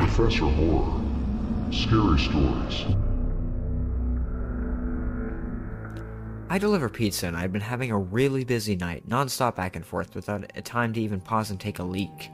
Professor 0.00 0.46
Horror. 0.46 0.98
Scary 1.70 2.18
Stories. 2.18 2.86
I 6.48 6.56
deliver 6.58 6.88
pizza 6.88 7.26
and 7.26 7.36
I'd 7.36 7.52
been 7.52 7.60
having 7.60 7.90
a 7.90 7.98
really 7.98 8.44
busy 8.44 8.76
night, 8.76 9.06
non-stop 9.06 9.56
back 9.56 9.76
and 9.76 9.84
forth 9.84 10.14
without 10.14 10.50
a 10.54 10.62
time 10.62 10.94
to 10.94 11.02
even 11.02 11.20
pause 11.20 11.50
and 11.50 11.60
take 11.60 11.80
a 11.80 11.82
leak. 11.82 12.30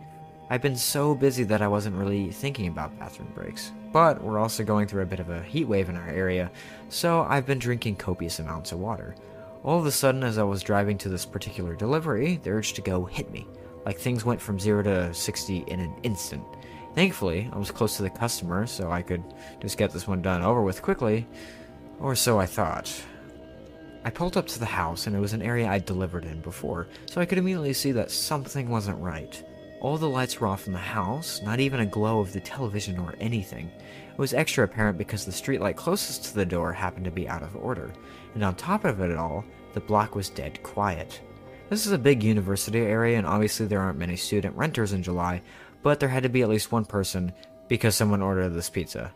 I've 0.49 0.63
been 0.63 0.77
so 0.77 1.17
busy 1.17 1.43
that 1.43 1.61
I 1.61 1.67
wasn't 1.67 1.97
really 1.97 2.31
thinking 2.31 2.69
about 2.69 2.97
bathroom 3.01 3.33
breaks. 3.35 3.73
But 3.93 4.23
we're 4.23 4.39
also 4.39 4.63
going 4.63 4.87
through 4.87 5.03
a 5.03 5.07
bit 5.07 5.19
of 5.19 5.31
a 5.31 5.43
heat 5.43 5.65
wave 5.65 5.89
in 5.89 5.97
our 5.97 6.09
area, 6.09 6.53
so 6.89 7.23
I've 7.23 7.47
been 7.47 7.59
drinking 7.59 7.97
copious 7.97 8.39
amounts 8.39 8.71
of 8.71 8.79
water. 8.79 9.17
All 9.65 9.77
of 9.77 9.87
a 9.87 9.91
sudden, 9.91 10.23
as 10.23 10.39
I 10.39 10.45
was 10.45 10.63
driving 10.63 10.99
to 10.99 11.09
this 11.09 11.27
particular 11.27 11.75
delivery, 11.75 12.39
the 12.45 12.51
urge 12.51 12.75
to 12.75 12.81
go 12.81 13.07
hit 13.07 13.33
me. 13.33 13.49
Like 13.85 13.99
things 13.99 14.25
went 14.25 14.41
from 14.41 14.61
0 14.61 14.85
to 14.85 15.13
60 15.13 15.65
in 15.67 15.81
an 15.81 15.95
instant. 16.05 16.45
Thankfully, 16.97 17.51
I 17.53 17.59
was 17.59 17.71
close 17.71 17.99
to 17.99 18.03
the 18.03 18.09
customer, 18.09 18.67
so 18.67 18.91
I 18.91 19.03
could 19.03 19.23
just 19.61 19.77
get 19.77 19.91
this 19.91 20.09
one 20.09 20.23
done 20.23 20.43
over 20.43 20.63
with 20.63 20.81
quickly. 20.81 21.27
Or 22.01 22.15
so 22.15 22.41
I 22.41 22.47
thought. 22.47 22.91
I 24.03 24.09
pulled 24.09 24.39
up 24.39 24.47
to 24.47 24.59
the 24.59 24.65
house, 24.65 25.07
and 25.07 25.15
it 25.15 25.21
was 25.21 25.35
an 25.35 25.43
area 25.43 25.69
I'd 25.69 25.85
delivered 25.85 26.25
in 26.25 26.41
before, 26.41 26.89
so 27.05 27.21
I 27.21 27.27
could 27.27 27.37
immediately 27.37 27.75
see 27.75 27.93
that 27.93 28.11
something 28.11 28.71
wasn't 28.71 28.99
right. 28.99 29.45
All 29.83 29.99
the 29.99 30.09
lights 30.09 30.41
were 30.41 30.47
off 30.47 30.67
in 30.67 30.73
the 30.73 30.79
house, 30.79 31.43
not 31.43 31.61
even 31.61 31.81
a 31.81 31.87
glow 31.87 32.21
of 32.21 32.33
the 32.33 32.41
television 32.41 32.99
or 32.99 33.15
anything. 33.21 33.71
It 34.11 34.19
was 34.19 34.33
extra 34.33 34.65
apparent 34.65 34.97
because 34.97 35.27
the 35.27 35.33
streetlight 35.33 35.77
closest 35.77 36.25
to 36.25 36.35
the 36.35 36.47
door 36.47 36.73
happened 36.73 37.05
to 37.05 37.11
be 37.11 37.29
out 37.29 37.43
of 37.43 37.57
order, 37.57 37.93
and 38.33 38.43
on 38.43 38.55
top 38.55 38.87
of 38.87 39.03
it 39.03 39.15
all, 39.19 39.45
the 39.75 39.81
block 39.81 40.15
was 40.15 40.31
dead 40.31 40.63
quiet. 40.63 41.21
This 41.69 41.85
is 41.85 41.91
a 41.93 41.99
big 41.99 42.23
university 42.23 42.79
area, 42.79 43.19
and 43.19 43.27
obviously 43.27 43.67
there 43.67 43.81
aren't 43.81 43.99
many 43.99 44.17
student 44.17 44.57
renters 44.57 44.93
in 44.93 45.03
July, 45.03 45.43
but 45.87 46.01
there 46.01 46.09
had 46.09 46.25
to 46.25 46.29
be 46.29 46.43
at 46.43 46.49
least 46.49 46.73
one 46.73 46.85
person 46.85 47.33
because 47.69 47.95
someone 47.95 48.21
ordered 48.21 48.49
this 48.49 48.69
pizza. 48.69 49.13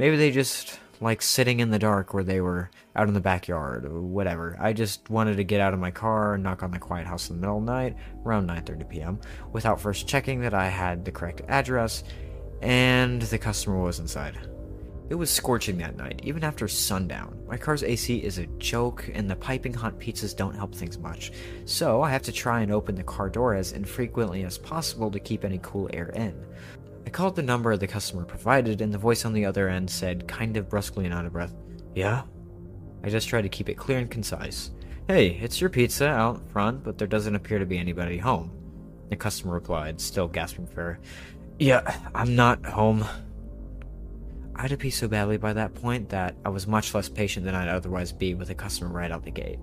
Maybe 0.00 0.16
they 0.16 0.32
just 0.32 0.80
like 1.00 1.22
sitting 1.22 1.60
in 1.60 1.70
the 1.70 1.78
dark 1.78 2.12
where 2.12 2.24
they 2.24 2.40
were 2.40 2.70
out 2.96 3.06
in 3.06 3.14
the 3.14 3.20
backyard 3.20 3.84
or 3.84 4.00
whatever. 4.00 4.56
I 4.58 4.72
just 4.72 5.08
wanted 5.10 5.36
to 5.36 5.44
get 5.44 5.60
out 5.60 5.74
of 5.74 5.78
my 5.78 5.92
car 5.92 6.34
and 6.34 6.42
knock 6.42 6.64
on 6.64 6.72
the 6.72 6.80
quiet 6.80 7.06
house 7.06 7.30
in 7.30 7.36
the 7.36 7.40
middle 7.40 7.58
of 7.58 7.66
the 7.66 7.70
night 7.70 7.96
around 8.26 8.48
9:30 8.48 8.88
p.m. 8.88 9.20
without 9.52 9.80
first 9.80 10.08
checking 10.08 10.40
that 10.40 10.54
I 10.54 10.66
had 10.66 11.04
the 11.04 11.12
correct 11.12 11.42
address 11.46 12.02
and 12.62 13.22
the 13.22 13.38
customer 13.38 13.78
was 13.78 14.00
inside. 14.00 14.36
It 15.08 15.14
was 15.14 15.30
scorching 15.30 15.78
that 15.78 15.96
night, 15.96 16.20
even 16.22 16.44
after 16.44 16.68
sundown. 16.68 17.38
My 17.48 17.56
car's 17.56 17.82
AC 17.82 18.18
is 18.18 18.36
a 18.38 18.46
joke, 18.58 19.08
and 19.14 19.30
the 19.30 19.36
piping 19.36 19.72
hot 19.72 19.98
pizzas 19.98 20.36
don't 20.36 20.54
help 20.54 20.74
things 20.74 20.98
much, 20.98 21.32
so 21.64 22.02
I 22.02 22.10
have 22.10 22.22
to 22.22 22.32
try 22.32 22.60
and 22.60 22.70
open 22.70 22.94
the 22.94 23.02
car 23.02 23.30
door 23.30 23.54
as 23.54 23.72
infrequently 23.72 24.44
as 24.44 24.58
possible 24.58 25.10
to 25.10 25.18
keep 25.18 25.44
any 25.44 25.60
cool 25.62 25.88
air 25.94 26.10
in. 26.10 26.34
I 27.06 27.10
called 27.10 27.36
the 27.36 27.42
number 27.42 27.74
the 27.76 27.86
customer 27.86 28.26
provided, 28.26 28.82
and 28.82 28.92
the 28.92 28.98
voice 28.98 29.24
on 29.24 29.32
the 29.32 29.46
other 29.46 29.70
end 29.70 29.88
said, 29.88 30.28
kind 30.28 30.58
of 30.58 30.68
brusquely 30.68 31.06
and 31.06 31.14
out 31.14 31.24
of 31.24 31.32
breath, 31.32 31.54
Yeah? 31.94 32.24
I 33.02 33.08
just 33.08 33.28
tried 33.28 33.42
to 33.42 33.48
keep 33.48 33.70
it 33.70 33.78
clear 33.78 33.98
and 33.98 34.10
concise. 34.10 34.72
Hey, 35.06 35.38
it's 35.40 35.58
your 35.58 35.70
pizza 35.70 36.08
out 36.08 36.50
front, 36.50 36.84
but 36.84 36.98
there 36.98 37.08
doesn't 37.08 37.34
appear 37.34 37.58
to 37.58 37.64
be 37.64 37.78
anybody 37.78 38.18
home. 38.18 38.50
The 39.08 39.16
customer 39.16 39.54
replied, 39.54 40.02
still 40.02 40.28
gasping 40.28 40.66
for 40.66 40.80
air, 40.82 41.00
Yeah, 41.58 41.96
I'm 42.14 42.36
not 42.36 42.66
home. 42.66 43.06
I 44.58 44.62
had 44.62 44.72
to 44.72 44.76
pee 44.76 44.90
so 44.90 45.06
badly 45.06 45.36
by 45.36 45.52
that 45.52 45.74
point 45.74 46.08
that 46.08 46.34
I 46.44 46.48
was 46.48 46.66
much 46.66 46.92
less 46.92 47.08
patient 47.08 47.46
than 47.46 47.54
I'd 47.54 47.68
otherwise 47.68 48.10
be 48.10 48.34
with 48.34 48.50
a 48.50 48.56
customer 48.56 48.90
right 48.90 49.12
out 49.12 49.22
the 49.22 49.30
gate. 49.30 49.60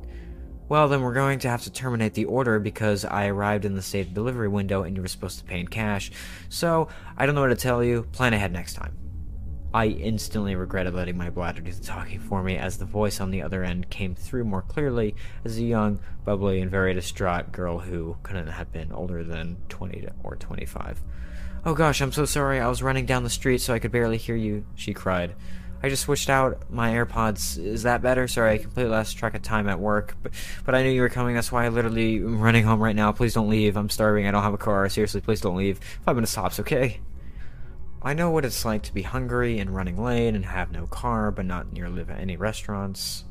Well, 0.70 0.88
then 0.88 1.02
we're 1.02 1.14
going 1.14 1.38
to 1.40 1.50
have 1.50 1.64
to 1.64 1.70
terminate 1.70 2.14
the 2.14 2.24
order 2.26 2.60
because 2.60 3.04
I 3.04 3.28
arrived 3.28 3.66
in 3.66 3.76
the 3.76 3.82
stated 3.82 4.14
delivery 4.14 4.48
window 4.48 4.84
and 4.84 4.96
you 4.96 5.02
were 5.02 5.10
supposed 5.10 5.38
to 5.40 5.46
pay 5.46 5.60
in 5.60 5.68
cash. 5.68 6.12
So, 6.48 6.88
I 7.18 7.26
don't 7.26 7.36
know 7.36 7.42
what 7.42 7.50
to 7.50 7.56
tell 7.56 7.84
you. 7.84 8.04
Plan 8.14 8.34
ahead 8.34 8.54
next 8.54 8.76
time. 8.76 8.98
I 9.74 9.88
instantly 9.88 10.56
regretted 10.56 10.94
letting 10.94 11.18
my 11.18 11.30
bladder 11.30 11.60
do 11.60 11.74
the 11.74 11.84
talking 11.84 12.22
for 12.22 12.42
me 12.42 12.56
as 12.56 12.78
the 12.78 12.86
voice 12.86 13.20
on 13.20 13.32
the 13.32 13.42
other 13.42 13.66
end 13.66 13.90
came 13.90 14.16
through 14.16 14.46
more 14.46 14.62
clearly 14.62 15.14
as 15.44 15.58
a 15.58 15.64
young, 15.64 16.00
bubbly, 16.24 16.62
and 16.62 16.72
very 16.72 16.94
distraught 16.94 17.52
girl 17.52 17.80
who 17.80 18.16
couldn't 18.24 18.48
have 18.48 18.72
been 18.72 18.94
older 18.94 19.26
than 19.26 19.58
20 19.68 20.08
or 20.24 20.38
25. 20.38 21.04
Oh 21.68 21.74
gosh, 21.74 22.00
I'm 22.00 22.12
so 22.12 22.26
sorry. 22.26 22.60
I 22.60 22.68
was 22.68 22.84
running 22.84 23.08
down 23.08 23.24
the 23.24 23.30
street 23.30 23.60
so 23.60 23.74
I 23.74 23.80
could 23.80 23.92
barely 23.92 24.18
hear 24.18 24.36
you, 24.36 24.66
she 24.76 24.94
cried. 24.94 25.34
I 25.82 25.90
just 25.90 26.04
switched 26.04 26.30
out 26.30 26.70
my 26.70 26.92
AirPods. 26.92 27.58
Is 27.58 27.84
that 27.84 28.04
better? 28.04 28.28
Sorry, 28.28 28.54
I 28.54 28.58
completely 28.60 28.92
lost 28.92 29.18
track 29.18 29.34
of 29.34 29.42
time 29.42 29.68
at 29.68 29.80
work, 29.80 30.16
but 30.22 30.32
but 30.64 30.76
I 30.76 30.84
knew 30.84 30.92
you 30.92 31.02
were 31.02 31.10
coming. 31.10 31.34
That's 31.34 31.52
why 31.52 31.66
I 31.66 31.70
literally 31.70 32.18
am 32.18 32.40
running 32.40 32.66
home 32.66 32.80
right 32.80 32.96
now. 32.96 33.12
Please 33.12 33.34
don't 33.34 33.50
leave. 33.50 33.78
I'm 33.78 33.90
starving. 33.90 34.28
I 34.28 34.32
don't 34.32 34.44
have 34.44 34.54
a 34.54 34.60
car. 34.60 34.88
Seriously, 34.90 35.22
please 35.22 35.42
don't 35.42 35.58
leave. 35.58 35.80
Five 36.06 36.16
minutes 36.16 36.36
tops, 36.36 36.60
okay? 36.60 37.02
I 38.04 38.14
know 38.14 38.30
what 38.30 38.46
it's 38.46 38.64
like 38.64 38.84
to 38.84 38.94
be 38.94 39.02
hungry 39.02 39.58
and 39.58 39.76
running 39.76 40.02
late 40.02 40.36
and 40.36 40.46
have 40.46 40.72
no 40.72 40.86
car, 40.86 41.32
but 41.32 41.48
not 41.48 41.74
near 41.74 41.90
live 41.90 42.12
at 42.12 42.20
any 42.20 42.38
restaurants. 42.38 43.26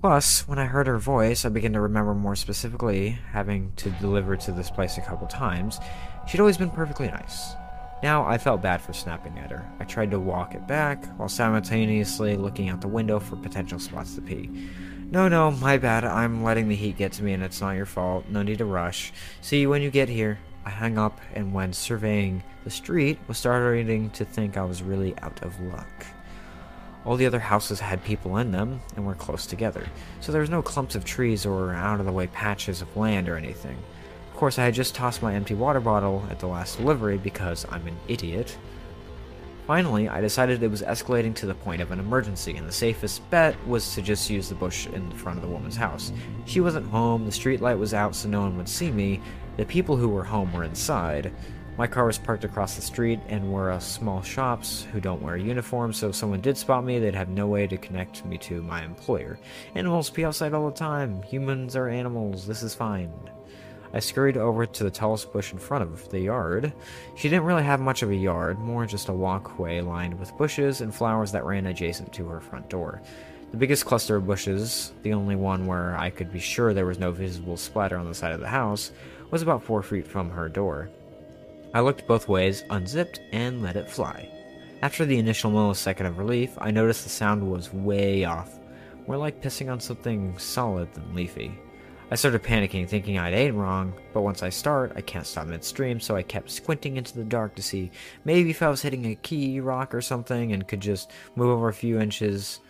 Plus, 0.00 0.46
when 0.46 0.60
I 0.60 0.66
heard 0.66 0.86
her 0.86 0.98
voice, 0.98 1.44
I 1.44 1.48
began 1.48 1.72
to 1.72 1.80
remember 1.80 2.14
more 2.14 2.36
specifically 2.36 3.18
having 3.32 3.72
to 3.76 3.90
deliver 3.90 4.36
to 4.36 4.52
this 4.52 4.70
place 4.70 4.96
a 4.96 5.00
couple 5.02 5.26
times. 5.26 5.80
She'd 6.28 6.40
always 6.40 6.58
been 6.58 6.70
perfectly 6.70 7.08
nice. 7.08 7.54
Now 8.02 8.26
I 8.26 8.36
felt 8.36 8.60
bad 8.60 8.82
for 8.82 8.92
snapping 8.92 9.38
at 9.38 9.50
her. 9.50 9.66
I 9.80 9.84
tried 9.84 10.10
to 10.10 10.20
walk 10.20 10.54
it 10.54 10.66
back 10.66 11.06
while 11.16 11.30
simultaneously 11.30 12.36
looking 12.36 12.68
out 12.68 12.82
the 12.82 12.86
window 12.86 13.18
for 13.18 13.36
potential 13.36 13.78
spots 13.78 14.14
to 14.14 14.20
pee. 14.20 14.50
No, 15.10 15.26
no, 15.28 15.52
my 15.52 15.78
bad. 15.78 16.04
I'm 16.04 16.44
letting 16.44 16.68
the 16.68 16.76
heat 16.76 16.98
get 16.98 17.12
to 17.12 17.24
me 17.24 17.32
and 17.32 17.42
it's 17.42 17.62
not 17.62 17.76
your 17.76 17.86
fault. 17.86 18.26
No 18.28 18.42
need 18.42 18.58
to 18.58 18.66
rush. 18.66 19.10
See 19.40 19.62
you 19.62 19.70
when 19.70 19.80
you 19.80 19.90
get 19.90 20.10
here. 20.10 20.38
I 20.66 20.70
hung 20.70 20.98
up 20.98 21.18
and 21.32 21.54
when 21.54 21.72
surveying 21.72 22.42
the 22.64 22.70
street 22.70 23.18
was 23.26 23.38
starting 23.38 24.10
to 24.10 24.24
think 24.26 24.58
I 24.58 24.64
was 24.64 24.82
really 24.82 25.18
out 25.20 25.42
of 25.42 25.58
luck. 25.60 26.06
All 27.06 27.16
the 27.16 27.24
other 27.24 27.38
houses 27.38 27.80
had 27.80 28.04
people 28.04 28.36
in 28.36 28.52
them 28.52 28.82
and 28.96 29.06
were 29.06 29.14
close 29.14 29.46
together, 29.46 29.86
so 30.20 30.30
there 30.30 30.42
was 30.42 30.50
no 30.50 30.60
clumps 30.60 30.94
of 30.94 31.06
trees 31.06 31.46
or 31.46 31.72
out 31.72 32.00
of 32.00 32.06
the 32.06 32.12
way 32.12 32.26
patches 32.26 32.82
of 32.82 32.96
land 32.98 33.30
or 33.30 33.36
anything. 33.36 33.78
Of 34.38 34.40
course, 34.40 34.60
I 34.60 34.66
had 34.66 34.74
just 34.74 34.94
tossed 34.94 35.20
my 35.20 35.34
empty 35.34 35.54
water 35.54 35.80
bottle 35.80 36.24
at 36.30 36.38
the 36.38 36.46
last 36.46 36.76
delivery 36.76 37.18
because 37.18 37.66
I'm 37.70 37.84
an 37.88 37.96
idiot. 38.06 38.56
Finally, 39.66 40.08
I 40.08 40.20
decided 40.20 40.62
it 40.62 40.70
was 40.70 40.82
escalating 40.82 41.34
to 41.34 41.46
the 41.46 41.56
point 41.56 41.82
of 41.82 41.90
an 41.90 41.98
emergency, 41.98 42.56
and 42.56 42.64
the 42.64 42.70
safest 42.70 43.28
bet 43.30 43.56
was 43.66 43.96
to 43.96 44.00
just 44.00 44.30
use 44.30 44.48
the 44.48 44.54
bush 44.54 44.86
in 44.86 45.10
front 45.10 45.38
of 45.38 45.42
the 45.42 45.50
woman's 45.50 45.74
house. 45.74 46.12
She 46.44 46.60
wasn't 46.60 46.86
home, 46.86 47.26
the 47.26 47.32
street 47.32 47.60
light 47.60 47.78
was 47.78 47.92
out 47.94 48.14
so 48.14 48.28
no 48.28 48.42
one 48.42 48.56
would 48.58 48.68
see 48.68 48.92
me, 48.92 49.20
the 49.56 49.64
people 49.64 49.96
who 49.96 50.08
were 50.08 50.22
home 50.22 50.52
were 50.52 50.62
inside. 50.62 51.32
My 51.76 51.88
car 51.88 52.06
was 52.06 52.16
parked 52.16 52.44
across 52.44 52.76
the 52.76 52.82
street 52.82 53.18
and 53.26 53.52
were 53.52 53.72
uh, 53.72 53.80
small 53.80 54.22
shops 54.22 54.86
who 54.92 55.00
don't 55.00 55.20
wear 55.20 55.36
uniforms, 55.36 55.96
so 55.96 56.10
if 56.10 56.14
someone 56.14 56.42
did 56.42 56.56
spot 56.56 56.84
me, 56.84 57.00
they'd 57.00 57.12
have 57.12 57.28
no 57.28 57.48
way 57.48 57.66
to 57.66 57.76
connect 57.76 58.24
me 58.24 58.38
to 58.38 58.62
my 58.62 58.84
employer. 58.84 59.40
Animals 59.74 60.10
pee 60.10 60.24
outside 60.24 60.54
all 60.54 60.70
the 60.70 60.76
time. 60.76 61.24
Humans 61.24 61.74
are 61.74 61.88
animals. 61.88 62.46
This 62.46 62.62
is 62.62 62.72
fine. 62.72 63.10
I 63.92 64.00
scurried 64.00 64.36
over 64.36 64.66
to 64.66 64.84
the 64.84 64.90
tallest 64.90 65.32
bush 65.32 65.52
in 65.52 65.58
front 65.58 65.82
of 65.82 66.08
the 66.10 66.20
yard. 66.20 66.72
She 67.16 67.28
didn't 67.28 67.46
really 67.46 67.62
have 67.62 67.80
much 67.80 68.02
of 68.02 68.10
a 68.10 68.16
yard, 68.16 68.58
more 68.58 68.86
just 68.86 69.08
a 69.08 69.12
walkway 69.12 69.80
lined 69.80 70.18
with 70.18 70.36
bushes 70.36 70.80
and 70.80 70.94
flowers 70.94 71.32
that 71.32 71.44
ran 71.44 71.66
adjacent 71.66 72.12
to 72.14 72.26
her 72.26 72.40
front 72.40 72.68
door. 72.68 73.00
The 73.50 73.56
biggest 73.56 73.86
cluster 73.86 74.16
of 74.16 74.26
bushes, 74.26 74.92
the 75.02 75.14
only 75.14 75.34
one 75.34 75.66
where 75.66 75.96
I 75.96 76.10
could 76.10 76.30
be 76.30 76.38
sure 76.38 76.74
there 76.74 76.84
was 76.84 76.98
no 76.98 77.12
visible 77.12 77.56
splatter 77.56 77.96
on 77.96 78.06
the 78.06 78.14
side 78.14 78.32
of 78.32 78.40
the 78.40 78.48
house, 78.48 78.92
was 79.30 79.40
about 79.40 79.62
four 79.62 79.82
feet 79.82 80.06
from 80.06 80.30
her 80.30 80.50
door. 80.50 80.90
I 81.72 81.80
looked 81.80 82.06
both 82.06 82.28
ways, 82.28 82.64
unzipped, 82.68 83.20
and 83.32 83.62
let 83.62 83.76
it 83.76 83.90
fly. 83.90 84.28
After 84.82 85.04
the 85.04 85.18
initial 85.18 85.50
millisecond 85.50 86.06
of 86.06 86.18
relief, 86.18 86.52
I 86.58 86.70
noticed 86.70 87.04
the 87.04 87.10
sound 87.10 87.50
was 87.50 87.72
way 87.72 88.24
off, 88.24 88.58
more 89.06 89.16
like 89.16 89.42
pissing 89.42 89.72
on 89.72 89.80
something 89.80 90.36
solid 90.38 90.92
than 90.92 91.14
leafy. 91.14 91.58
I 92.10 92.14
started 92.14 92.42
panicking, 92.42 92.88
thinking 92.88 93.18
I'd 93.18 93.34
aimed 93.34 93.58
wrong, 93.58 93.92
but 94.14 94.22
once 94.22 94.42
I 94.42 94.48
start, 94.48 94.92
I 94.96 95.02
can't 95.02 95.26
stop 95.26 95.46
midstream, 95.46 96.00
so 96.00 96.16
I 96.16 96.22
kept 96.22 96.50
squinting 96.50 96.96
into 96.96 97.14
the 97.14 97.24
dark 97.24 97.54
to 97.56 97.62
see 97.62 97.90
maybe 98.24 98.48
if 98.48 98.62
I 98.62 98.70
was 98.70 98.80
hitting 98.80 99.04
a 99.04 99.14
key 99.14 99.60
rock 99.60 99.94
or 99.94 100.00
something 100.00 100.52
and 100.52 100.66
could 100.66 100.80
just 100.80 101.10
move 101.36 101.50
over 101.50 101.68
a 101.68 101.74
few 101.74 102.00
inches. 102.00 102.60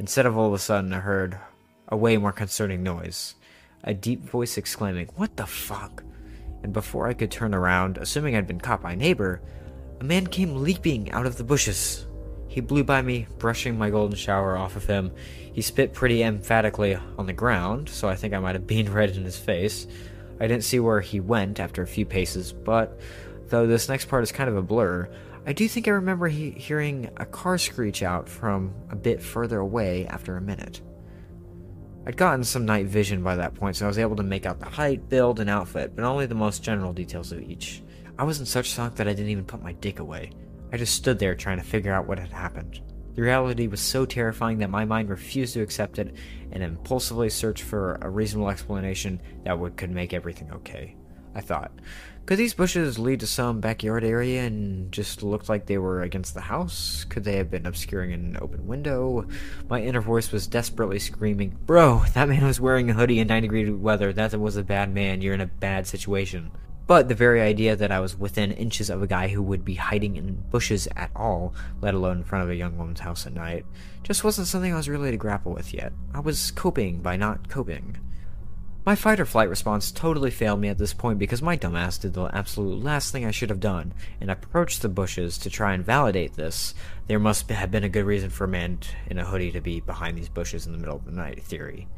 Instead 0.00 0.26
of 0.26 0.36
all 0.36 0.48
of 0.48 0.54
a 0.54 0.58
sudden, 0.58 0.92
I 0.92 0.98
heard 0.98 1.38
a 1.86 1.96
way 1.96 2.16
more 2.16 2.32
concerning 2.32 2.82
noise. 2.82 3.36
A 3.84 3.94
deep 3.94 4.24
voice 4.24 4.58
exclaiming, 4.58 5.08
What 5.14 5.36
the 5.36 5.46
fuck? 5.46 6.02
And 6.64 6.72
before 6.72 7.06
I 7.06 7.14
could 7.14 7.30
turn 7.30 7.54
around, 7.54 7.96
assuming 7.96 8.34
I'd 8.34 8.48
been 8.48 8.60
caught 8.60 8.82
by 8.82 8.94
a 8.94 8.96
neighbor, 8.96 9.40
a 10.00 10.04
man 10.04 10.26
came 10.26 10.62
leaping 10.62 11.12
out 11.12 11.26
of 11.26 11.36
the 11.36 11.44
bushes. 11.44 12.06
He 12.50 12.60
blew 12.60 12.82
by 12.82 13.00
me, 13.00 13.28
brushing 13.38 13.78
my 13.78 13.90
golden 13.90 14.16
shower 14.16 14.56
off 14.56 14.74
of 14.74 14.84
him. 14.84 15.12
He 15.52 15.62
spit 15.62 15.94
pretty 15.94 16.24
emphatically 16.24 16.96
on 17.16 17.26
the 17.26 17.32
ground, 17.32 17.88
so 17.88 18.08
I 18.08 18.16
think 18.16 18.34
I 18.34 18.40
might 18.40 18.56
have 18.56 18.66
been 18.66 18.92
red 18.92 19.16
in 19.16 19.22
his 19.22 19.38
face. 19.38 19.86
I 20.40 20.48
didn't 20.48 20.64
see 20.64 20.80
where 20.80 21.00
he 21.00 21.20
went 21.20 21.60
after 21.60 21.80
a 21.80 21.86
few 21.86 22.04
paces, 22.04 22.52
but 22.52 22.98
though 23.50 23.68
this 23.68 23.88
next 23.88 24.06
part 24.06 24.24
is 24.24 24.32
kind 24.32 24.50
of 24.50 24.56
a 24.56 24.62
blur, 24.62 25.08
I 25.46 25.52
do 25.52 25.68
think 25.68 25.86
I 25.86 25.92
remember 25.92 26.26
he- 26.26 26.50
hearing 26.50 27.08
a 27.18 27.24
car 27.24 27.56
screech 27.56 28.02
out 28.02 28.28
from 28.28 28.74
a 28.90 28.96
bit 28.96 29.22
further 29.22 29.60
away 29.60 30.08
after 30.08 30.36
a 30.36 30.42
minute. 30.42 30.80
I'd 32.04 32.16
gotten 32.16 32.42
some 32.42 32.66
night 32.66 32.86
vision 32.86 33.22
by 33.22 33.36
that 33.36 33.54
point, 33.54 33.76
so 33.76 33.84
I 33.84 33.88
was 33.88 33.98
able 33.98 34.16
to 34.16 34.24
make 34.24 34.44
out 34.44 34.58
the 34.58 34.68
height, 34.68 35.08
build, 35.08 35.38
and 35.38 35.48
outfit, 35.48 35.94
but 35.94 36.04
only 36.04 36.26
the 36.26 36.34
most 36.34 36.64
general 36.64 36.92
details 36.92 37.30
of 37.30 37.42
each. 37.42 37.84
I 38.18 38.24
was 38.24 38.40
in 38.40 38.46
such 38.46 38.66
shock 38.66 38.96
that 38.96 39.06
I 39.06 39.12
didn't 39.12 39.30
even 39.30 39.44
put 39.44 39.62
my 39.62 39.72
dick 39.74 40.00
away. 40.00 40.32
I 40.72 40.76
just 40.76 40.94
stood 40.94 41.18
there 41.18 41.34
trying 41.34 41.58
to 41.58 41.64
figure 41.64 41.92
out 41.92 42.06
what 42.06 42.18
had 42.18 42.32
happened. 42.32 42.80
The 43.14 43.22
reality 43.22 43.66
was 43.66 43.80
so 43.80 44.06
terrifying 44.06 44.58
that 44.58 44.70
my 44.70 44.84
mind 44.84 45.10
refused 45.10 45.54
to 45.54 45.62
accept 45.62 45.98
it 45.98 46.14
and 46.52 46.62
impulsively 46.62 47.28
searched 47.28 47.64
for 47.64 47.98
a 48.00 48.08
reasonable 48.08 48.50
explanation 48.50 49.20
that 49.44 49.58
would 49.58 49.76
could 49.76 49.90
make 49.90 50.14
everything 50.14 50.50
okay. 50.52 50.96
I 51.34 51.40
thought, 51.40 51.72
could 52.26 52.38
these 52.38 52.54
bushes 52.54 52.98
lead 52.98 53.20
to 53.20 53.26
some 53.26 53.60
backyard 53.60 54.04
area 54.04 54.42
and 54.42 54.90
just 54.92 55.22
looked 55.22 55.48
like 55.48 55.66
they 55.66 55.78
were 55.78 56.02
against 56.02 56.34
the 56.34 56.40
house? 56.40 57.04
Could 57.04 57.24
they 57.24 57.36
have 57.36 57.50
been 57.50 57.66
obscuring 57.66 58.12
an 58.12 58.36
open 58.40 58.66
window? 58.66 59.26
My 59.68 59.80
inner 59.80 60.00
voice 60.00 60.32
was 60.32 60.46
desperately 60.46 60.98
screaming, 60.98 61.56
Bro, 61.66 62.04
that 62.14 62.28
man 62.28 62.44
was 62.44 62.60
wearing 62.60 62.90
a 62.90 62.94
hoodie 62.94 63.20
in 63.20 63.28
9 63.28 63.42
degree 63.42 63.70
weather. 63.70 64.12
That 64.12 64.38
was 64.38 64.56
a 64.56 64.64
bad 64.64 64.92
man. 64.92 65.22
You're 65.22 65.34
in 65.34 65.40
a 65.40 65.46
bad 65.46 65.86
situation. 65.86 66.50
But 66.90 67.06
the 67.06 67.14
very 67.14 67.40
idea 67.40 67.76
that 67.76 67.92
I 67.92 68.00
was 68.00 68.18
within 68.18 68.50
inches 68.50 68.90
of 68.90 69.00
a 69.00 69.06
guy 69.06 69.28
who 69.28 69.44
would 69.44 69.64
be 69.64 69.74
hiding 69.74 70.16
in 70.16 70.42
bushes 70.50 70.88
at 70.96 71.12
all, 71.14 71.54
let 71.80 71.94
alone 71.94 72.16
in 72.16 72.24
front 72.24 72.42
of 72.42 72.50
a 72.50 72.56
young 72.56 72.76
woman's 72.76 72.98
house 72.98 73.28
at 73.28 73.32
night, 73.32 73.64
just 74.02 74.24
wasn't 74.24 74.48
something 74.48 74.72
I 74.72 74.76
was 74.76 74.88
really 74.88 75.12
to 75.12 75.16
grapple 75.16 75.52
with 75.52 75.72
yet. 75.72 75.92
I 76.12 76.18
was 76.18 76.50
coping 76.50 77.00
by 77.00 77.14
not 77.14 77.48
coping. 77.48 77.96
My 78.82 78.94
fight 78.94 79.20
or 79.20 79.26
flight 79.26 79.50
response 79.50 79.92
totally 79.92 80.30
failed 80.30 80.58
me 80.58 80.68
at 80.68 80.78
this 80.78 80.94
point 80.94 81.18
because 81.18 81.42
my 81.42 81.54
dumbass 81.54 82.00
did 82.00 82.14
the 82.14 82.34
absolute 82.34 82.82
last 82.82 83.12
thing 83.12 83.26
I 83.26 83.30
should 83.30 83.50
have 83.50 83.60
done 83.60 83.92
and 84.22 84.30
approached 84.30 84.80
the 84.80 84.88
bushes 84.88 85.36
to 85.38 85.50
try 85.50 85.74
and 85.74 85.84
validate 85.84 86.32
this. 86.32 86.74
There 87.06 87.18
must 87.18 87.50
have 87.50 87.70
been 87.70 87.84
a 87.84 87.90
good 87.90 88.06
reason 88.06 88.30
for 88.30 88.44
a 88.44 88.48
man 88.48 88.78
in 89.06 89.18
a 89.18 89.24
hoodie 89.26 89.52
to 89.52 89.60
be 89.60 89.80
behind 89.80 90.16
these 90.16 90.30
bushes 90.30 90.64
in 90.64 90.72
the 90.72 90.78
middle 90.78 90.96
of 90.96 91.04
the 91.04 91.12
night 91.12 91.42
theory. 91.42 91.88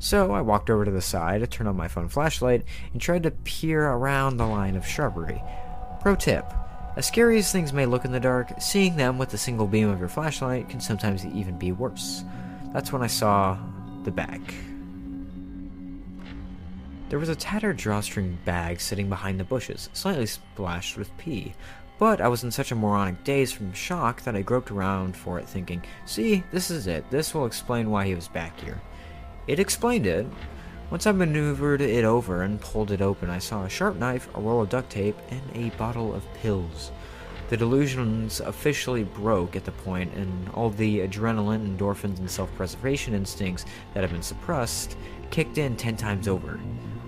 So 0.00 0.32
I 0.32 0.40
walked 0.40 0.68
over 0.68 0.84
to 0.84 0.90
the 0.90 1.00
side, 1.00 1.48
turned 1.48 1.68
on 1.68 1.76
my 1.76 1.86
phone 1.86 2.08
flashlight, 2.08 2.64
and 2.92 3.00
tried 3.00 3.22
to 3.22 3.30
peer 3.30 3.88
around 3.88 4.36
the 4.36 4.46
line 4.46 4.74
of 4.74 4.86
shrubbery. 4.86 5.40
Pro 6.00 6.16
tip 6.16 6.44
as 6.96 7.06
scary 7.06 7.38
as 7.38 7.52
things 7.52 7.72
may 7.72 7.86
look 7.86 8.04
in 8.04 8.10
the 8.10 8.20
dark, 8.20 8.60
seeing 8.60 8.96
them 8.96 9.16
with 9.16 9.32
a 9.32 9.38
single 9.38 9.68
beam 9.68 9.88
of 9.88 10.00
your 10.00 10.08
flashlight 10.08 10.68
can 10.68 10.80
sometimes 10.80 11.24
even 11.24 11.56
be 11.56 11.70
worse. 11.70 12.24
That's 12.72 12.92
when 12.92 13.02
I 13.02 13.06
saw 13.06 13.56
the 14.02 14.10
bag. 14.10 14.52
There 17.12 17.18
was 17.18 17.28
a 17.28 17.36
tattered 17.36 17.76
drawstring 17.76 18.38
bag 18.46 18.80
sitting 18.80 19.10
behind 19.10 19.38
the 19.38 19.44
bushes, 19.44 19.90
slightly 19.92 20.24
splashed 20.24 20.96
with 20.96 21.14
pee. 21.18 21.52
But 21.98 22.22
I 22.22 22.28
was 22.28 22.42
in 22.42 22.50
such 22.50 22.72
a 22.72 22.74
moronic 22.74 23.22
daze 23.22 23.52
from 23.52 23.74
shock 23.74 24.22
that 24.22 24.34
I 24.34 24.40
groped 24.40 24.70
around 24.70 25.14
for 25.14 25.38
it, 25.38 25.46
thinking, 25.46 25.82
see, 26.06 26.42
this 26.52 26.70
is 26.70 26.86
it. 26.86 27.04
This 27.10 27.34
will 27.34 27.44
explain 27.44 27.90
why 27.90 28.06
he 28.06 28.14
was 28.14 28.28
back 28.28 28.58
here. 28.58 28.80
It 29.46 29.60
explained 29.60 30.06
it. 30.06 30.24
Once 30.88 31.06
I 31.06 31.12
maneuvered 31.12 31.82
it 31.82 32.06
over 32.06 32.44
and 32.44 32.58
pulled 32.58 32.90
it 32.92 33.02
open, 33.02 33.28
I 33.28 33.40
saw 33.40 33.64
a 33.64 33.68
sharp 33.68 33.96
knife, 33.96 34.34
a 34.34 34.40
roll 34.40 34.62
of 34.62 34.70
duct 34.70 34.88
tape, 34.88 35.18
and 35.28 35.42
a 35.52 35.76
bottle 35.76 36.14
of 36.14 36.24
pills. 36.32 36.92
The 37.50 37.58
delusions 37.58 38.40
officially 38.40 39.04
broke 39.04 39.54
at 39.54 39.66
the 39.66 39.72
point, 39.72 40.14
and 40.14 40.48
all 40.54 40.70
the 40.70 41.00
adrenaline, 41.00 41.76
endorphins, 41.76 42.20
and 42.20 42.30
self 42.30 42.50
preservation 42.54 43.12
instincts 43.12 43.66
that 43.92 44.00
had 44.00 44.12
been 44.12 44.22
suppressed 44.22 44.96
kicked 45.30 45.58
in 45.58 45.76
ten 45.76 45.98
times 45.98 46.26
over. 46.26 46.58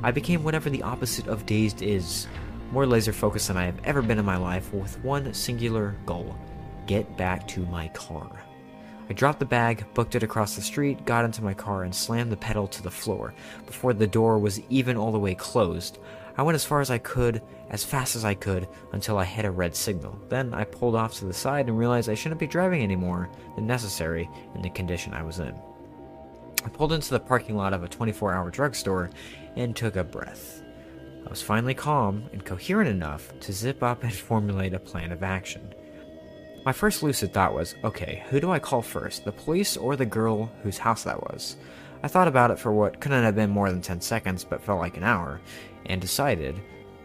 I 0.05 0.11
became 0.11 0.45
whatever 0.45 0.69
the 0.69 0.83
opposite 0.83 1.29
of 1.29 1.47
dazed 1.47 1.81
is, 1.81 2.27
more 2.73 2.87
laser 2.87 3.15
focused 3.15 3.49
than 3.49 3.57
I 3.57 3.65
have 3.65 3.81
ever 3.85 4.03
been 4.03 4.19
in 4.19 4.25
my 4.27 4.37
life, 4.37 4.71
with 4.75 5.03
one 5.03 5.33
singular 5.33 5.97
goal 6.05 6.37
get 6.87 7.17
back 7.17 7.49
to 7.49 7.65
my 7.67 7.89
car. 7.89 8.31
I 9.09 9.15
dropped 9.15 9.39
the 9.39 9.47
bag, 9.47 9.87
booked 9.95 10.15
it 10.15 10.23
across 10.23 10.57
the 10.57 10.61
street, 10.61 11.07
got 11.07 11.25
into 11.25 11.43
my 11.43 11.55
car, 11.55 11.85
and 11.85 11.95
slammed 11.95 12.31
the 12.31 12.37
pedal 12.37 12.69
to 12.69 12.83
the 12.83 12.91
floor. 12.91 13.33
Before 13.65 13.95
the 13.95 14.07
door 14.07 14.39
was 14.39 14.61
even 14.69 14.99
all 14.99 15.11
the 15.11 15.19
way 15.19 15.35
closed, 15.35 15.99
I 16.37 16.43
went 16.43 16.57
as 16.57 16.67
far 16.67 16.83
as 16.83 16.91
I 16.91 16.99
could, 16.99 17.41
as 17.71 17.83
fast 17.83 18.15
as 18.15 18.27
I 18.27 18.35
could, 18.35 18.69
until 18.93 19.17
I 19.17 19.25
hit 19.25 19.47
a 19.47 19.51
red 19.51 19.75
signal. 19.75 20.21
Then 20.29 20.53
I 20.53 20.65
pulled 20.65 20.97
off 20.97 21.15
to 21.15 21.25
the 21.25 21.33
side 21.33 21.69
and 21.69 21.79
realized 21.79 22.11
I 22.11 22.15
shouldn't 22.15 22.41
be 22.41 22.47
driving 22.47 22.83
any 22.83 22.97
more 22.97 23.31
than 23.57 23.67
necessary 23.67 24.29
in 24.55 24.61
the 24.61 24.69
condition 24.69 25.15
I 25.15 25.23
was 25.23 25.39
in. 25.39 25.59
I 26.65 26.69
pulled 26.69 26.93
into 26.93 27.11
the 27.11 27.21
parking 27.21 27.57
lot 27.57 27.75
of 27.75 27.83
a 27.83 27.89
24 27.89 28.33
hour 28.33 28.51
drugstore 28.51 29.11
and 29.57 29.77
took 29.77 29.97
a 29.97 30.05
breath. 30.05 30.63
I 31.27 31.31
was 31.31 31.43
finally 31.43 31.75
calm 31.75 32.25
and 32.33 32.45
coherent 32.45 32.89
enough 32.89 33.39
to 33.41 33.53
zip 33.53 33.83
up 33.83 34.03
and 34.03 34.13
formulate 34.15 34.75
a 34.75 34.79
plan 34.79 35.13
of 35.13 35.23
action. 35.23 35.75
My 36.65 36.73
first 36.73 37.03
lucid 37.03 37.35
thought 37.35 37.55
was 37.55 37.75
okay, 37.85 38.25
who 38.31 38.41
do 38.41 38.51
I 38.51 38.59
call 38.59 38.81
first, 38.81 39.25
the 39.25 39.33
police 39.33 39.77
or 39.77 39.97
the 39.97 40.07
girl 40.07 40.51
whose 40.63 40.79
house 40.79 41.05
that 41.05 41.23
was? 41.23 41.57
I 42.03 42.09
thought 42.09 42.29
about 42.29 42.51
it 42.51 42.59
for 42.59 42.73
what 42.73 43.01
couldn't 43.01 43.25
have 43.25 43.35
been 43.35 43.51
more 43.51 43.71
than 43.71 43.83
10 43.83 44.01
seconds 44.01 44.45
but 44.45 44.63
felt 44.63 44.81
like 44.81 44.97
an 44.97 45.05
hour, 45.05 45.41
and 45.87 46.01
decided 46.01 46.61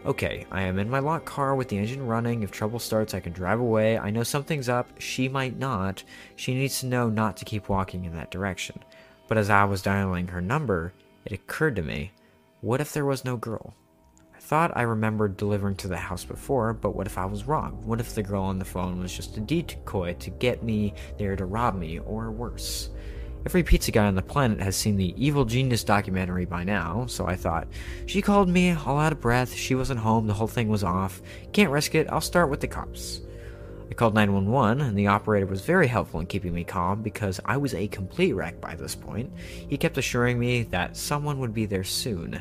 okay, 0.06 0.46
I 0.50 0.62
am 0.62 0.78
in 0.78 0.88
my 0.88 0.98
locked 0.98 1.26
car 1.26 1.54
with 1.54 1.68
the 1.68 1.76
engine 1.76 2.06
running. 2.06 2.42
If 2.42 2.50
trouble 2.50 2.78
starts, 2.78 3.12
I 3.12 3.20
can 3.20 3.32
drive 3.32 3.60
away. 3.60 3.98
I 3.98 4.10
know 4.10 4.22
something's 4.22 4.68
up. 4.68 4.88
She 4.98 5.28
might 5.28 5.58
not. 5.58 6.02
She 6.36 6.54
needs 6.54 6.80
to 6.80 6.86
know 6.86 7.10
not 7.10 7.36
to 7.38 7.44
keep 7.44 7.68
walking 7.68 8.06
in 8.06 8.14
that 8.14 8.30
direction. 8.30 8.82
But 9.30 9.38
as 9.38 9.48
I 9.48 9.62
was 9.62 9.80
dialing 9.80 10.26
her 10.26 10.40
number, 10.40 10.92
it 11.24 11.30
occurred 11.30 11.76
to 11.76 11.82
me 11.82 12.10
what 12.62 12.80
if 12.80 12.92
there 12.92 13.04
was 13.04 13.24
no 13.24 13.36
girl? 13.36 13.74
I 14.34 14.40
thought 14.40 14.76
I 14.76 14.82
remembered 14.82 15.36
delivering 15.36 15.76
to 15.76 15.88
the 15.88 15.96
house 15.96 16.24
before, 16.24 16.72
but 16.72 16.96
what 16.96 17.06
if 17.06 17.16
I 17.16 17.26
was 17.26 17.46
wrong? 17.46 17.80
What 17.86 18.00
if 18.00 18.12
the 18.12 18.24
girl 18.24 18.42
on 18.42 18.58
the 18.58 18.64
phone 18.64 18.98
was 18.98 19.14
just 19.14 19.36
a 19.36 19.40
decoy 19.40 20.14
to 20.14 20.30
get 20.30 20.64
me 20.64 20.94
there 21.16 21.36
to 21.36 21.44
rob 21.44 21.76
me, 21.76 22.00
or 22.00 22.32
worse? 22.32 22.90
Every 23.46 23.62
pizza 23.62 23.92
guy 23.92 24.06
on 24.06 24.16
the 24.16 24.22
planet 24.22 24.60
has 24.60 24.74
seen 24.74 24.96
the 24.96 25.14
Evil 25.16 25.44
Genius 25.44 25.84
documentary 25.84 26.44
by 26.44 26.64
now, 26.64 27.06
so 27.06 27.24
I 27.24 27.36
thought, 27.36 27.68
she 28.06 28.20
called 28.20 28.48
me 28.48 28.72
all 28.72 28.98
out 28.98 29.12
of 29.12 29.20
breath, 29.20 29.54
she 29.54 29.76
wasn't 29.76 30.00
home, 30.00 30.26
the 30.26 30.34
whole 30.34 30.48
thing 30.48 30.66
was 30.68 30.82
off. 30.82 31.22
Can't 31.52 31.70
risk 31.70 31.94
it, 31.94 32.08
I'll 32.10 32.20
start 32.20 32.50
with 32.50 32.60
the 32.60 32.66
cops. 32.66 33.20
I 33.90 33.94
called 33.94 34.14
911, 34.14 34.80
and 34.80 34.96
the 34.96 35.08
operator 35.08 35.46
was 35.46 35.62
very 35.62 35.88
helpful 35.88 36.20
in 36.20 36.26
keeping 36.26 36.54
me 36.54 36.62
calm 36.62 37.02
because 37.02 37.40
I 37.44 37.56
was 37.56 37.74
a 37.74 37.88
complete 37.88 38.34
wreck 38.34 38.60
by 38.60 38.76
this 38.76 38.94
point. 38.94 39.32
He 39.36 39.76
kept 39.76 39.98
assuring 39.98 40.38
me 40.38 40.62
that 40.64 40.96
someone 40.96 41.40
would 41.40 41.52
be 41.52 41.66
there 41.66 41.82
soon. 41.82 42.40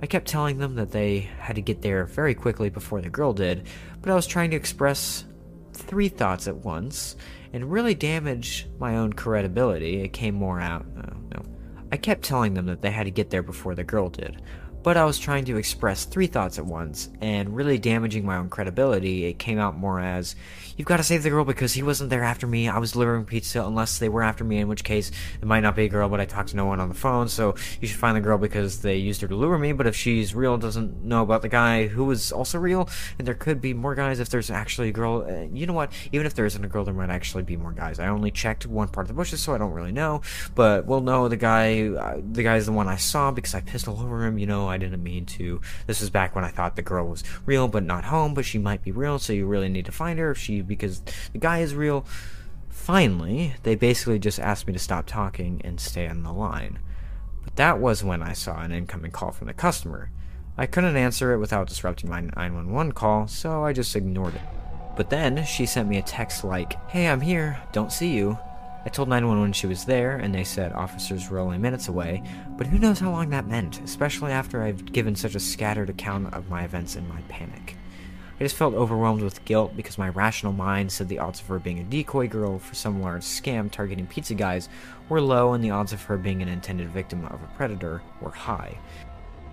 I 0.00 0.06
kept 0.06 0.28
telling 0.28 0.58
them 0.58 0.76
that 0.76 0.92
they 0.92 1.20
had 1.40 1.56
to 1.56 1.62
get 1.62 1.82
there 1.82 2.04
very 2.04 2.34
quickly 2.34 2.70
before 2.70 3.00
the 3.00 3.08
girl 3.08 3.32
did, 3.32 3.66
but 4.00 4.12
I 4.12 4.14
was 4.14 4.26
trying 4.26 4.50
to 4.50 4.56
express 4.56 5.24
three 5.72 6.08
thoughts 6.08 6.46
at 6.46 6.56
once 6.56 7.16
and 7.52 7.72
really 7.72 7.94
damage 7.94 8.68
my 8.78 8.96
own 8.96 9.12
credibility. 9.12 10.00
It 10.00 10.12
came 10.12 10.34
more 10.34 10.60
out. 10.60 10.86
Oh, 10.96 11.16
no. 11.32 11.42
I 11.90 11.96
kept 11.96 12.22
telling 12.22 12.54
them 12.54 12.66
that 12.66 12.82
they 12.82 12.90
had 12.90 13.04
to 13.04 13.10
get 13.10 13.30
there 13.30 13.42
before 13.42 13.74
the 13.74 13.84
girl 13.84 14.08
did, 14.08 14.42
but 14.84 14.98
I 14.98 15.06
was 15.06 15.18
trying 15.18 15.46
to 15.46 15.56
express 15.56 16.04
three 16.04 16.26
thoughts 16.26 16.58
at 16.58 16.66
once 16.66 17.08
and 17.22 17.56
really 17.56 17.78
damaging 17.78 18.26
my 18.26 18.36
own 18.36 18.50
credibility. 18.50 19.24
It 19.24 19.38
came 19.38 19.58
out 19.58 19.76
more 19.76 19.98
as, 19.98 20.36
You've 20.76 20.88
got 20.88 20.96
to 20.96 21.04
save 21.04 21.22
the 21.22 21.30
girl 21.30 21.44
because 21.44 21.72
he 21.72 21.84
wasn't 21.84 22.10
there 22.10 22.24
after 22.24 22.48
me. 22.48 22.68
I 22.68 22.78
was 22.78 22.92
delivering 22.92 23.26
pizza 23.26 23.64
unless 23.64 23.98
they 23.98 24.08
were 24.08 24.22
after 24.22 24.42
me, 24.42 24.58
in 24.58 24.66
which 24.66 24.82
case 24.82 25.12
it 25.40 25.44
might 25.46 25.60
not 25.60 25.76
be 25.76 25.84
a 25.84 25.88
girl, 25.88 26.08
but 26.08 26.20
I 26.20 26.24
talked 26.24 26.48
to 26.48 26.56
no 26.56 26.64
one 26.64 26.80
on 26.80 26.88
the 26.88 26.96
phone, 26.96 27.28
so 27.28 27.54
you 27.80 27.86
should 27.86 27.98
find 27.98 28.16
the 28.16 28.20
girl 28.20 28.38
because 28.38 28.82
they 28.82 28.96
used 28.96 29.20
her 29.20 29.28
to 29.28 29.36
lure 29.36 29.56
me. 29.56 29.72
But 29.72 29.86
if 29.86 29.94
she's 29.94 30.34
real, 30.34 30.58
doesn't 30.58 31.04
know 31.04 31.22
about 31.22 31.42
the 31.42 31.48
guy 31.48 31.86
who 31.86 32.04
was 32.04 32.32
also 32.32 32.58
real, 32.58 32.88
and 33.18 33.26
there 33.26 33.34
could 33.34 33.60
be 33.60 33.72
more 33.72 33.94
guys 33.94 34.18
if 34.18 34.30
there's 34.30 34.50
actually 34.50 34.88
a 34.88 34.92
girl. 34.92 35.24
Uh, 35.28 35.46
you 35.52 35.66
know 35.66 35.72
what? 35.74 35.92
Even 36.10 36.26
if 36.26 36.34
there 36.34 36.46
isn't 36.46 36.64
a 36.64 36.68
girl, 36.68 36.84
there 36.84 36.94
might 36.94 37.10
actually 37.10 37.44
be 37.44 37.56
more 37.56 37.72
guys. 37.72 38.00
I 38.00 38.08
only 38.08 38.32
checked 38.32 38.66
one 38.66 38.88
part 38.88 39.04
of 39.04 39.08
the 39.08 39.14
bushes, 39.14 39.40
so 39.40 39.54
I 39.54 39.58
don't 39.58 39.72
really 39.72 39.92
know. 39.92 40.22
But 40.56 40.86
we'll 40.86 41.02
know 41.02 41.28
the 41.28 41.36
guy. 41.36 41.86
Uh, 41.86 42.20
the 42.32 42.42
guy's 42.42 42.66
the 42.66 42.72
one 42.72 42.88
I 42.88 42.96
saw 42.96 43.30
because 43.30 43.54
I 43.54 43.60
pissed 43.60 43.86
all 43.86 44.00
over 44.00 44.26
him. 44.26 44.38
You 44.38 44.46
know, 44.46 44.68
I 44.74 44.78
didn't 44.78 45.02
mean 45.02 45.24
to. 45.26 45.60
This 45.86 46.00
was 46.00 46.10
back 46.10 46.34
when 46.34 46.44
I 46.44 46.50
thought 46.50 46.76
the 46.76 46.82
girl 46.82 47.06
was 47.06 47.24
real 47.46 47.68
but 47.68 47.84
not 47.84 48.04
home, 48.04 48.34
but 48.34 48.44
she 48.44 48.58
might 48.58 48.82
be 48.82 48.90
real, 48.92 49.18
so 49.18 49.32
you 49.32 49.46
really 49.46 49.68
need 49.68 49.86
to 49.86 49.92
find 49.92 50.18
her 50.18 50.32
if 50.32 50.38
she 50.38 50.60
because 50.60 51.00
the 51.32 51.38
guy 51.38 51.60
is 51.60 51.74
real. 51.74 52.04
Finally, 52.68 53.54
they 53.62 53.74
basically 53.74 54.18
just 54.18 54.40
asked 54.40 54.66
me 54.66 54.72
to 54.72 54.78
stop 54.78 55.06
talking 55.06 55.60
and 55.64 55.80
stay 55.80 56.06
on 56.06 56.22
the 56.22 56.32
line. 56.32 56.80
But 57.44 57.56
that 57.56 57.78
was 57.78 58.04
when 58.04 58.22
I 58.22 58.32
saw 58.32 58.60
an 58.60 58.72
incoming 58.72 59.12
call 59.12 59.30
from 59.30 59.46
the 59.46 59.54
customer. 59.54 60.10
I 60.58 60.66
couldn't 60.66 60.96
answer 60.96 61.32
it 61.32 61.38
without 61.38 61.68
disrupting 61.68 62.10
my 62.10 62.20
911 62.20 62.92
call, 62.92 63.26
so 63.26 63.64
I 63.64 63.72
just 63.72 63.96
ignored 63.96 64.34
it. 64.34 64.40
But 64.96 65.10
then 65.10 65.44
she 65.44 65.66
sent 65.66 65.88
me 65.88 65.98
a 65.98 66.02
text 66.02 66.44
like, 66.44 66.74
Hey, 66.90 67.08
I'm 67.08 67.20
here, 67.20 67.60
don't 67.72 67.92
see 67.92 68.14
you. 68.14 68.38
I 68.86 68.90
told 68.90 69.08
911 69.08 69.54
she 69.54 69.66
was 69.66 69.84
there, 69.84 70.16
and 70.16 70.34
they 70.34 70.44
said 70.44 70.72
officers 70.72 71.30
were 71.30 71.38
only 71.38 71.56
minutes 71.56 71.88
away, 71.88 72.22
but 72.58 72.66
who 72.66 72.78
knows 72.78 73.00
how 73.00 73.10
long 73.10 73.30
that 73.30 73.48
meant, 73.48 73.80
especially 73.80 74.30
after 74.30 74.62
I've 74.62 74.92
given 74.92 75.16
such 75.16 75.34
a 75.34 75.40
scattered 75.40 75.88
account 75.88 76.34
of 76.34 76.50
my 76.50 76.64
events 76.64 76.94
in 76.94 77.08
my 77.08 77.22
panic. 77.28 77.76
I 78.38 78.44
just 78.44 78.56
felt 78.56 78.74
overwhelmed 78.74 79.22
with 79.22 79.44
guilt 79.44 79.76
because 79.76 79.96
my 79.96 80.08
rational 80.08 80.52
mind 80.52 80.90
said 80.90 81.08
the 81.08 81.20
odds 81.20 81.40
of 81.40 81.46
her 81.46 81.60
being 81.60 81.78
a 81.78 81.84
decoy 81.84 82.28
girl 82.28 82.58
for 82.58 82.74
some 82.74 83.00
large 83.00 83.22
scam 83.22 83.70
targeting 83.70 84.08
pizza 84.08 84.34
guys 84.34 84.68
were 85.08 85.20
low 85.20 85.52
and 85.52 85.62
the 85.62 85.70
odds 85.70 85.92
of 85.92 86.02
her 86.02 86.18
being 86.18 86.42
an 86.42 86.48
intended 86.48 86.90
victim 86.90 87.24
of 87.26 87.42
a 87.42 87.56
predator 87.56 88.02
were 88.20 88.32
high. 88.32 88.76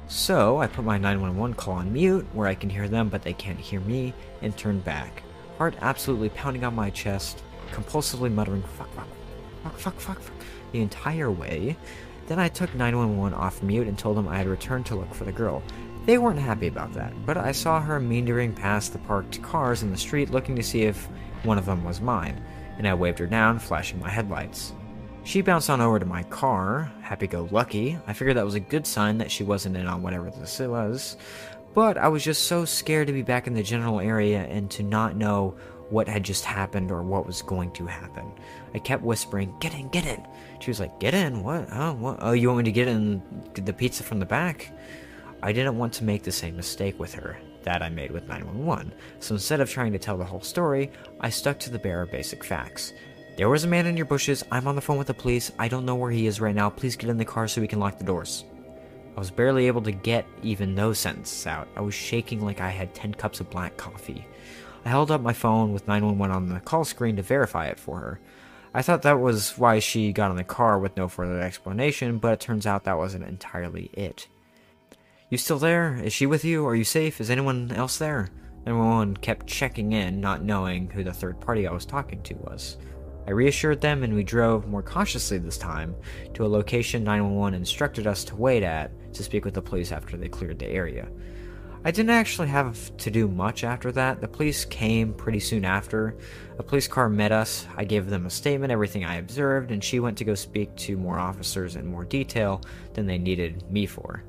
So 0.07 0.57
I 0.57 0.65
put 0.65 0.83
my 0.83 0.97
911 0.97 1.55
call 1.55 1.75
on 1.75 1.93
mute 1.93 2.27
where 2.33 2.47
I 2.47 2.55
can 2.55 2.71
hear 2.71 2.89
them 2.89 3.07
but 3.07 3.21
they 3.21 3.33
can't 3.33 3.59
hear 3.59 3.79
me 3.81 4.15
and 4.41 4.57
turned 4.57 4.83
back, 4.83 5.21
heart 5.59 5.75
absolutely 5.79 6.29
pounding 6.29 6.63
on 6.63 6.75
my 6.75 6.89
chest, 6.89 7.43
compulsively 7.71 8.31
muttering 8.31 8.63
fuck 8.63 8.93
fuck 8.93 9.07
fuck 9.63 9.77
fuck 9.77 9.99
fuck 9.99 10.19
fuck 10.19 10.33
the 10.71 10.81
entire 10.81 11.31
way. 11.31 11.75
Then 12.27 12.39
I 12.39 12.47
took 12.47 12.73
911 12.75 13.37
off 13.37 13.61
mute 13.61 13.87
and 13.87 13.97
told 13.97 14.17
them 14.17 14.27
I 14.27 14.37
had 14.37 14.47
returned 14.47 14.85
to 14.87 14.95
look 14.95 15.13
for 15.13 15.25
the 15.25 15.31
girl. 15.31 15.61
They 16.05 16.17
weren't 16.17 16.39
happy 16.39 16.67
about 16.67 16.93
that, 16.93 17.13
but 17.25 17.37
I 17.37 17.51
saw 17.51 17.79
her 17.79 17.99
meandering 17.99 18.53
past 18.53 18.93
the 18.93 18.99
parked 18.99 19.41
cars 19.43 19.83
in 19.83 19.91
the 19.91 19.97
street 19.97 20.31
looking 20.31 20.55
to 20.55 20.63
see 20.63 20.83
if 20.83 21.07
one 21.43 21.57
of 21.57 21.65
them 21.65 21.83
was 21.83 22.01
mine, 22.01 22.41
and 22.77 22.87
I 22.87 22.93
waved 22.93 23.19
her 23.19 23.27
down, 23.27 23.59
flashing 23.59 23.99
my 23.99 24.09
headlights. 24.09 24.73
She 25.23 25.41
bounced 25.41 25.69
on 25.69 25.81
over 25.81 25.99
to 25.99 26.05
my 26.05 26.23
car, 26.23 26.91
happy 27.01 27.27
go 27.27 27.47
lucky. 27.51 27.99
I 28.07 28.13
figured 28.13 28.37
that 28.37 28.45
was 28.45 28.55
a 28.55 28.59
good 28.59 28.87
sign 28.87 29.19
that 29.19 29.29
she 29.29 29.43
wasn't 29.43 29.77
in 29.77 29.85
on 29.85 30.01
whatever 30.01 30.31
this 30.31 30.57
was, 30.59 31.17
but 31.75 31.97
I 31.97 32.07
was 32.07 32.23
just 32.23 32.45
so 32.45 32.65
scared 32.65 33.07
to 33.07 33.13
be 33.13 33.21
back 33.21 33.45
in 33.45 33.53
the 33.53 33.61
general 33.61 33.99
area 33.99 34.43
and 34.45 34.71
to 34.71 34.83
not 34.83 35.15
know 35.15 35.55
what 35.91 36.07
had 36.07 36.23
just 36.23 36.45
happened 36.45 36.91
or 36.91 37.03
what 37.03 37.27
was 37.27 37.41
going 37.41 37.71
to 37.71 37.85
happen. 37.85 38.31
I 38.73 38.79
kept 38.79 39.03
whispering, 39.03 39.53
Get 39.59 39.73
in, 39.73 39.89
get 39.89 40.05
in. 40.05 40.25
She 40.59 40.71
was 40.71 40.79
like, 40.79 40.99
Get 40.99 41.13
in? 41.13 41.43
What? 41.43 41.67
Oh, 41.71 41.93
what? 41.93 42.17
Oh, 42.21 42.31
you 42.31 42.47
want 42.47 42.59
me 42.59 42.63
to 42.65 42.71
get 42.71 42.87
in 42.87 43.21
the 43.53 43.73
pizza 43.73 44.03
from 44.03 44.19
the 44.19 44.25
back? 44.25 44.71
I 45.43 45.51
didn't 45.51 45.77
want 45.77 45.93
to 45.93 46.03
make 46.03 46.23
the 46.23 46.31
same 46.31 46.55
mistake 46.55 46.99
with 46.99 47.13
her 47.15 47.37
that 47.63 47.81
I 47.81 47.89
made 47.89 48.11
with 48.11 48.27
911, 48.27 48.93
so 49.19 49.35
instead 49.35 49.59
of 49.59 49.69
trying 49.69 49.91
to 49.91 49.99
tell 49.99 50.17
the 50.17 50.25
whole 50.25 50.41
story, 50.41 50.91
I 51.19 51.29
stuck 51.29 51.59
to 51.59 51.69
the 51.69 51.79
bare 51.79 52.05
basic 52.05 52.43
facts. 52.43 52.93
There 53.37 53.49
was 53.49 53.63
a 53.63 53.67
man 53.67 53.85
in 53.85 53.97
your 53.97 54.05
bushes, 54.05 54.43
I'm 54.51 54.67
on 54.67 54.75
the 54.75 54.81
phone 54.81 54.97
with 54.97 55.07
the 55.07 55.13
police, 55.13 55.51
I 55.57 55.67
don't 55.67 55.85
know 55.85 55.95
where 55.95 56.11
he 56.11 56.27
is 56.27 56.41
right 56.41 56.55
now, 56.55 56.69
please 56.69 56.95
get 56.95 57.09
in 57.09 57.17
the 57.17 57.25
car 57.25 57.47
so 57.47 57.61
we 57.61 57.67
can 57.67 57.79
lock 57.79 57.97
the 57.97 58.03
doors. 58.03 58.45
I 59.15 59.19
was 59.19 59.31
barely 59.31 59.67
able 59.67 59.81
to 59.81 59.91
get 59.91 60.25
even 60.41 60.73
those 60.73 60.97
sentences 60.99 61.45
out. 61.45 61.67
I 61.75 61.81
was 61.81 61.93
shaking 61.93 62.45
like 62.45 62.61
I 62.61 62.69
had 62.69 62.93
10 62.93 63.13
cups 63.15 63.39
of 63.39 63.49
black 63.49 63.75
coffee. 63.77 64.25
I 64.83 64.89
held 64.89 65.11
up 65.11 65.21
my 65.21 65.33
phone 65.33 65.73
with 65.73 65.87
911 65.87 66.35
on 66.35 66.49
the 66.49 66.59
call 66.59 66.83
screen 66.85 67.15
to 67.17 67.21
verify 67.21 67.67
it 67.67 67.79
for 67.79 67.99
her. 67.99 68.19
I 68.73 68.81
thought 68.81 69.01
that 69.01 69.19
was 69.19 69.57
why 69.57 69.79
she 69.79 70.13
got 70.13 70.31
in 70.31 70.37
the 70.37 70.43
car 70.43 70.79
with 70.79 70.95
no 70.97 71.07
further 71.07 71.41
explanation, 71.41 72.17
but 72.17 72.33
it 72.33 72.39
turns 72.39 72.65
out 72.65 72.85
that 72.85 72.97
wasn't 72.97 73.25
entirely 73.25 73.89
it. 73.93 74.27
You 75.29 75.37
still 75.37 75.59
there? 75.59 75.95
Is 75.95 76.13
she 76.13 76.25
with 76.25 76.43
you? 76.43 76.65
Are 76.65 76.75
you 76.75 76.83
safe? 76.83 77.21
Is 77.21 77.29
anyone 77.29 77.71
else 77.71 77.97
there? 77.97 78.29
Everyone 78.65 79.17
kept 79.17 79.47
checking 79.47 79.93
in, 79.93 80.21
not 80.21 80.43
knowing 80.43 80.89
who 80.89 81.03
the 81.03 81.13
third 81.13 81.39
party 81.41 81.67
I 81.67 81.71
was 81.71 81.85
talking 81.85 82.21
to 82.23 82.35
was. 82.35 82.77
I 83.27 83.31
reassured 83.31 83.81
them 83.81 84.03
and 84.03 84.13
we 84.13 84.23
drove, 84.23 84.67
more 84.67 84.81
cautiously 84.81 85.37
this 85.37 85.57
time, 85.57 85.95
to 86.33 86.45
a 86.45 86.47
location 86.47 87.03
911 87.03 87.53
instructed 87.53 88.07
us 88.07 88.23
to 88.25 88.35
wait 88.35 88.63
at 88.63 88.91
to 89.13 89.23
speak 89.23 89.45
with 89.45 89.53
the 89.53 89.61
police 89.61 89.91
after 89.91 90.17
they 90.17 90.27
cleared 90.27 90.59
the 90.59 90.67
area. 90.67 91.07
I 91.83 91.89
didn't 91.89 92.11
actually 92.11 92.49
have 92.49 92.95
to 92.97 93.09
do 93.09 93.27
much 93.27 93.63
after 93.63 93.91
that. 93.93 94.21
The 94.21 94.27
police 94.27 94.65
came 94.65 95.13
pretty 95.13 95.39
soon 95.39 95.65
after. 95.65 96.15
A 96.59 96.63
police 96.63 96.87
car 96.87 97.09
met 97.09 97.31
us. 97.31 97.65
I 97.75 97.85
gave 97.85 98.07
them 98.07 98.27
a 98.27 98.29
statement, 98.29 98.71
everything 98.71 99.03
I 99.03 99.15
observed, 99.15 99.71
and 99.71 99.83
she 99.83 99.99
went 99.99 100.15
to 100.19 100.23
go 100.23 100.35
speak 100.35 100.75
to 100.75 100.95
more 100.95 101.17
officers 101.17 101.75
in 101.75 101.87
more 101.87 102.05
detail 102.05 102.61
than 102.93 103.07
they 103.07 103.17
needed 103.17 103.63
me 103.71 103.87
for. 103.87 104.23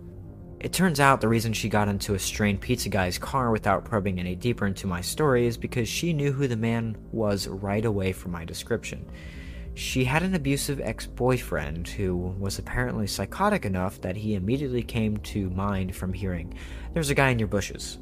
It 0.60 0.72
turns 0.72 0.98
out 0.98 1.20
the 1.20 1.28
reason 1.28 1.52
she 1.52 1.68
got 1.68 1.88
into 1.88 2.14
a 2.14 2.18
strained 2.18 2.62
pizza 2.62 2.88
guy's 2.88 3.18
car 3.18 3.50
without 3.50 3.84
probing 3.84 4.18
any 4.18 4.34
deeper 4.34 4.66
into 4.66 4.86
my 4.86 5.02
story 5.02 5.46
is 5.46 5.58
because 5.58 5.88
she 5.88 6.14
knew 6.14 6.32
who 6.32 6.48
the 6.48 6.56
man 6.56 6.96
was 7.10 7.48
right 7.48 7.84
away 7.84 8.12
from 8.12 8.30
my 8.30 8.46
description. 8.46 9.04
She 9.74 10.04
had 10.04 10.22
an 10.22 10.34
abusive 10.34 10.80
ex 10.80 11.06
boyfriend 11.06 11.88
who 11.88 12.16
was 12.16 12.58
apparently 12.58 13.06
psychotic 13.06 13.64
enough 13.64 14.00
that 14.02 14.16
he 14.16 14.34
immediately 14.34 14.82
came 14.82 15.16
to 15.18 15.50
mind 15.50 15.96
from 15.96 16.12
hearing, 16.12 16.54
There's 16.92 17.10
a 17.10 17.14
guy 17.14 17.30
in 17.30 17.38
your 17.38 17.48
bushes. 17.48 17.98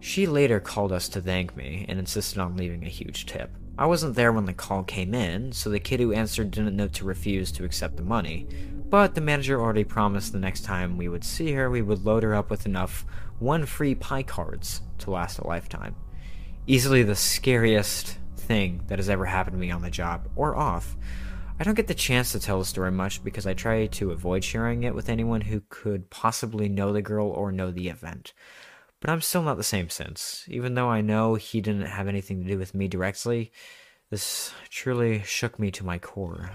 She 0.00 0.26
later 0.26 0.60
called 0.60 0.92
us 0.92 1.08
to 1.10 1.20
thank 1.20 1.56
me 1.56 1.86
and 1.88 1.98
insisted 1.98 2.38
on 2.38 2.56
leaving 2.56 2.84
a 2.84 2.90
huge 2.90 3.26
tip. 3.26 3.50
I 3.78 3.86
wasn't 3.86 4.14
there 4.14 4.32
when 4.32 4.44
the 4.44 4.52
call 4.52 4.82
came 4.82 5.14
in, 5.14 5.52
so 5.52 5.70
the 5.70 5.80
kid 5.80 6.00
who 6.00 6.12
answered 6.12 6.50
didn't 6.50 6.76
know 6.76 6.88
to 6.88 7.04
refuse 7.04 7.50
to 7.52 7.64
accept 7.64 7.96
the 7.96 8.02
money, 8.02 8.46
but 8.90 9.14
the 9.14 9.20
manager 9.20 9.60
already 9.60 9.84
promised 9.84 10.32
the 10.32 10.38
next 10.38 10.62
time 10.62 10.96
we 10.96 11.08
would 11.08 11.24
see 11.24 11.52
her, 11.52 11.70
we 11.70 11.82
would 11.82 12.04
load 12.04 12.22
her 12.22 12.34
up 12.34 12.50
with 12.50 12.66
enough 12.66 13.06
one 13.38 13.66
free 13.66 13.94
pie 13.94 14.22
cards 14.22 14.82
to 14.98 15.10
last 15.10 15.38
a 15.38 15.46
lifetime. 15.46 15.94
Easily 16.66 17.02
the 17.02 17.14
scariest 17.14 18.18
thing 18.48 18.82
that 18.88 18.98
has 18.98 19.10
ever 19.10 19.26
happened 19.26 19.54
to 19.54 19.60
me 19.60 19.70
on 19.70 19.82
the 19.82 19.90
job 19.90 20.28
or 20.34 20.56
off. 20.56 20.96
I 21.60 21.64
don't 21.64 21.74
get 21.74 21.86
the 21.86 21.94
chance 21.94 22.32
to 22.32 22.40
tell 22.40 22.58
the 22.58 22.64
story 22.64 22.90
much 22.90 23.22
because 23.22 23.46
I 23.46 23.52
try 23.52 23.86
to 23.86 24.10
avoid 24.10 24.42
sharing 24.42 24.84
it 24.84 24.94
with 24.94 25.08
anyone 25.08 25.42
who 25.42 25.62
could 25.68 26.08
possibly 26.08 26.68
know 26.68 26.92
the 26.92 27.02
girl 27.02 27.28
or 27.28 27.52
know 27.52 27.70
the 27.70 27.88
event. 27.88 28.32
But 29.00 29.10
I'm 29.10 29.20
still 29.20 29.42
not 29.42 29.58
the 29.58 29.62
same 29.62 29.90
since. 29.90 30.44
Even 30.48 30.74
though 30.74 30.88
I 30.88 31.02
know 31.02 31.34
he 31.34 31.60
didn't 31.60 31.86
have 31.86 32.08
anything 32.08 32.42
to 32.42 32.48
do 32.48 32.58
with 32.58 32.74
me 32.74 32.88
directly, 32.88 33.52
this 34.10 34.52
truly 34.70 35.22
shook 35.22 35.58
me 35.58 35.70
to 35.72 35.84
my 35.84 35.98
core. 35.98 36.50